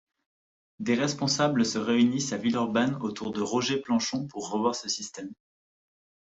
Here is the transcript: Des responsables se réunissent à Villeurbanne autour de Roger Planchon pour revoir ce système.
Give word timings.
Des 0.79 0.95
responsables 0.95 1.63
se 1.63 1.77
réunissent 1.77 2.33
à 2.33 2.37
Villeurbanne 2.37 2.95
autour 3.01 3.31
de 3.33 3.41
Roger 3.41 3.77
Planchon 3.79 4.25
pour 4.25 4.49
revoir 4.49 4.73
ce 4.73 4.89
système. 4.89 5.31